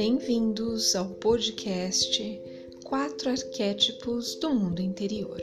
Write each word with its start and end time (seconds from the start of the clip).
Bem-vindos 0.00 0.94
ao 0.94 1.08
podcast 1.08 2.40
Quatro 2.84 3.30
Arquétipos 3.30 4.36
do 4.36 4.54
Mundo 4.54 4.80
Interior. 4.80 5.42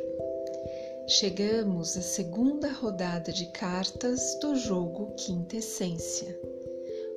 Chegamos 1.10 1.98
à 1.98 2.02
segunda 2.02 2.72
rodada 2.72 3.34
de 3.34 3.52
cartas 3.52 4.40
do 4.40 4.56
jogo 4.56 5.14
Quinta 5.18 5.58
Essência. 5.58 6.40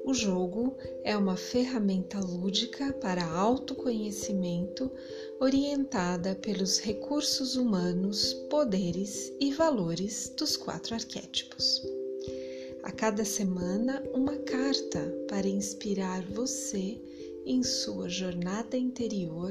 O 0.05 0.13
jogo 0.13 0.77
é 1.05 1.17
uma 1.17 1.37
ferramenta 1.37 2.19
lúdica 2.19 2.93
para 2.95 3.25
autoconhecimento 3.25 4.91
orientada 5.39 6.35
pelos 6.35 6.81
recursos 6.81 7.55
humanos, 7.55 8.35
poderes 8.51 9.33
e 9.39 9.53
valores 9.55 10.29
dos 10.37 10.57
quatro 10.57 10.93
arquétipos. 10.93 11.87
A 12.83 12.91
cada 12.91 13.25
semana, 13.25 14.03
uma 14.13 14.37
carta 14.39 15.15
para 15.29 15.47
inspirar 15.47 16.25
você 16.33 17.01
em 17.49 17.63
sua 17.63 18.11
jornada 18.11 18.77
interior 18.77 19.51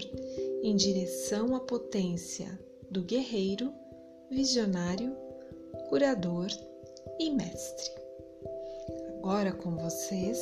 em 0.61 0.75
direção 0.75 1.55
à 1.55 1.59
potência 1.59 2.47
do 2.91 3.01
guerreiro, 3.01 3.73
visionário, 4.29 5.17
curador 5.89 6.47
e 7.19 7.31
mestre. 7.31 7.91
Agora 9.17 9.51
com 9.51 9.75
vocês, 9.75 10.39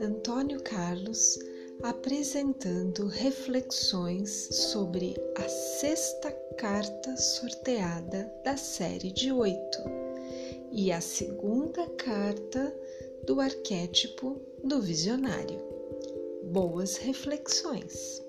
Antônio 0.00 0.62
Carlos 0.62 1.38
apresentando 1.82 3.06
reflexões 3.06 4.48
sobre 4.50 5.14
a 5.36 5.48
sexta 5.48 6.32
carta 6.56 7.16
sorteada 7.16 8.32
da 8.42 8.56
série 8.56 9.12
de 9.12 9.30
oito 9.30 9.78
e 10.72 10.90
a 10.90 11.00
segunda 11.00 11.86
carta 11.90 12.74
do 13.24 13.40
arquétipo 13.40 14.40
do 14.64 14.80
visionário. 14.80 15.77
Boas 16.50 16.96
reflexões! 16.96 18.26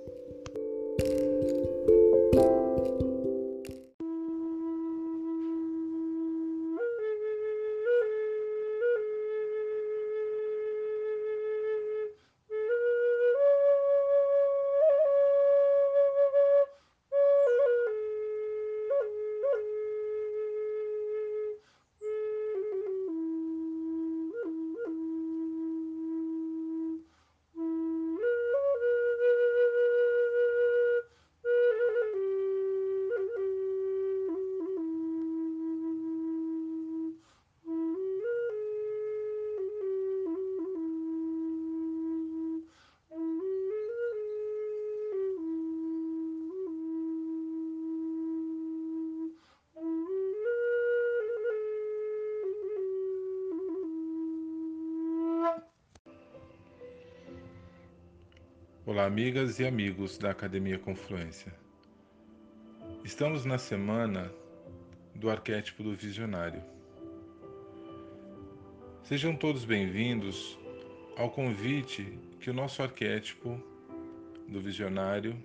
Olá, 58.89 59.05
amigas 59.05 59.59
e 59.59 59.67
amigos 59.67 60.17
da 60.17 60.31
Academia 60.31 60.79
Confluência. 60.79 61.53
Estamos 63.03 63.45
na 63.45 63.59
semana 63.59 64.33
do 65.13 65.29
arquétipo 65.29 65.83
do 65.83 65.95
visionário. 65.95 66.63
Sejam 69.03 69.35
todos 69.35 69.63
bem-vindos 69.63 70.57
ao 71.15 71.29
convite 71.29 72.17
que 72.39 72.49
o 72.49 72.53
nosso 72.53 72.81
arquétipo 72.81 73.61
do 74.47 74.59
visionário 74.59 75.37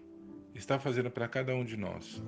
está 0.54 0.78
fazendo 0.78 1.10
para 1.10 1.28
cada 1.28 1.54
um 1.54 1.66
de 1.66 1.76
nós. 1.76 2.24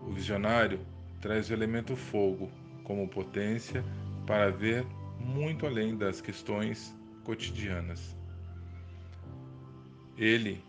O 0.00 0.10
visionário 0.10 0.84
traz 1.20 1.50
o 1.50 1.52
elemento 1.52 1.94
fogo 1.94 2.50
como 2.82 3.06
potência 3.06 3.84
para 4.26 4.50
ver 4.50 4.84
muito 5.20 5.66
além 5.66 5.96
das 5.96 6.20
questões 6.20 6.92
cotidianas. 7.22 8.25
Ele 10.16 10.64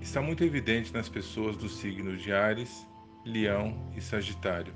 está 0.00 0.20
muito 0.22 0.44
evidente 0.44 0.92
nas 0.92 1.08
pessoas 1.08 1.56
dos 1.56 1.76
signos 1.78 2.22
de 2.22 2.32
Ares, 2.32 2.86
Leão 3.24 3.90
e 3.96 4.00
Sagitário. 4.00 4.72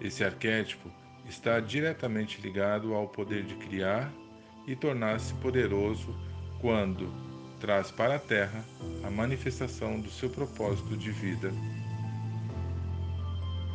Esse 0.00 0.24
arquétipo 0.24 0.90
está 1.28 1.60
diretamente 1.60 2.40
ligado 2.40 2.94
ao 2.94 3.06
poder 3.08 3.44
de 3.44 3.54
criar 3.56 4.10
e 4.66 4.74
tornar-se 4.74 5.34
poderoso 5.34 6.16
quando 6.60 7.12
traz 7.60 7.90
para 7.90 8.16
a 8.16 8.18
Terra 8.18 8.64
a 9.04 9.10
manifestação 9.10 10.00
do 10.00 10.10
seu 10.10 10.30
propósito 10.30 10.96
de 10.96 11.10
vida. 11.10 11.52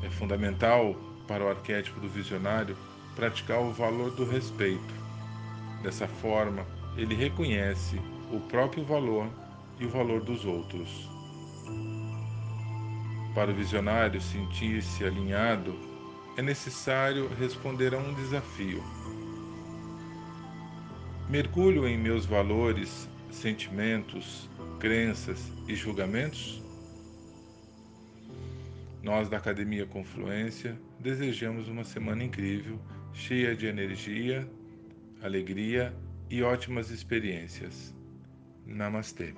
É 0.04 0.10
fundamental 0.10 0.96
para 1.28 1.46
o 1.46 1.50
arquétipo 1.50 2.00
do 2.00 2.10
visionário 2.10 2.76
praticar 3.16 3.62
o 3.62 3.72
valor 3.72 4.12
do 4.12 4.26
respeito. 4.26 4.94
Dessa 5.84 6.08
forma, 6.08 6.66
ele 6.98 7.14
reconhece 7.14 8.00
o 8.32 8.40
próprio 8.42 8.84
valor 8.84 9.30
e 9.80 9.86
o 9.86 9.90
valor 9.90 10.22
dos 10.22 10.46
outros. 10.46 11.10
Para 13.34 13.52
o 13.52 13.54
visionário 13.54 14.20
sentir-se 14.20 15.06
alinhado, 15.06 15.76
é 16.38 16.42
necessário 16.42 17.28
responder 17.40 17.94
a 17.94 17.98
um 17.98 18.14
desafio. 18.14 18.84
Mergulho 21.30 21.88
em 21.88 21.98
meus 21.98 22.26
valores, 22.26 23.10
sentimentos, 23.32 24.50
crenças 24.80 25.52
e 25.68 25.76
julgamentos? 25.76 26.64
Nós 29.04 29.30
da 29.30 29.38
Academia 29.38 29.86
Confluência 29.86 30.78
desejamos 31.00 31.68
uma 31.68 31.84
semana 31.84 32.24
incrível, 32.24 32.80
cheia 33.14 33.56
de 33.56 33.66
energia, 33.66 34.50
alegria 35.22 35.96
e 36.30 36.44
ótimas 36.44 36.92
experiências. 36.92 37.97
Namastê. 38.68 39.34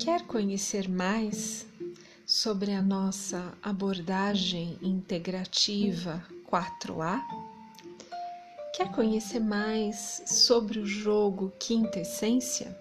Quer 0.00 0.22
conhecer 0.22 0.88
mais 0.88 1.66
sobre 2.26 2.72
a 2.72 2.80
nossa 2.80 3.52
abordagem 3.62 4.78
integrativa 4.80 6.24
4A? 6.50 7.20
Quer 8.74 8.90
conhecer 8.92 9.40
mais 9.40 10.22
sobre 10.24 10.78
o 10.78 10.86
jogo 10.86 11.52
Quinta 11.60 12.00
Essência? 12.00 12.74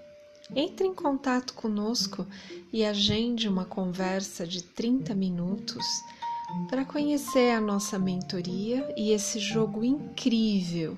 Entre 0.55 0.87
em 0.87 0.95
contato 0.95 1.53
conosco 1.55 2.25
e 2.71 2.85
agende 2.85 3.49
uma 3.49 3.65
conversa 3.65 4.47
de 4.47 4.63
30 4.63 5.13
minutos 5.13 5.85
para 6.69 6.85
conhecer 6.85 7.51
a 7.51 7.59
nossa 7.59 7.99
mentoria 7.99 8.93
e 8.95 9.11
esse 9.11 9.39
jogo 9.39 9.83
incrível 9.83 10.97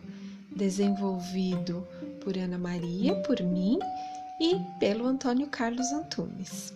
desenvolvido 0.56 1.86
por 2.24 2.38
Ana 2.38 2.60
Maria, 2.60 3.16
por 3.24 3.42
mim 3.42 3.80
e 4.42 4.60
pelo 4.80 5.06
Antônio 5.06 5.46
Carlos 5.46 5.92
Antunes. 5.92 6.74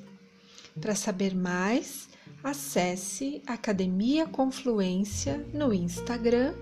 Para 0.80 0.94
saber 0.94 1.34
mais, 1.34 2.08
acesse 2.44 3.42
Academia 3.48 4.28
Confluência 4.28 5.44
no 5.52 5.74
Instagram 5.74 6.54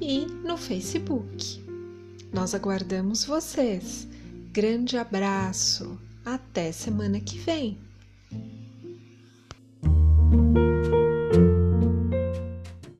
e 0.00 0.26
no 0.44 0.56
Facebook. 0.56 1.60
Nós 2.32 2.54
aguardamos 2.54 3.24
vocês. 3.24 4.06
Grande 4.52 4.96
abraço. 4.96 5.98
Até 6.24 6.70
semana 6.70 7.18
que 7.18 7.36
vem. 7.38 7.76